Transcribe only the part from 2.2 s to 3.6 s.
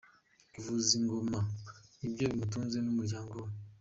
bimutunze n'umuryango we.